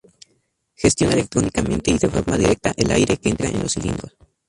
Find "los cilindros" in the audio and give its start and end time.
3.59-4.17